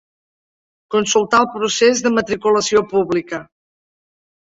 [0.93, 3.41] Consultar el procés de matriculació pública.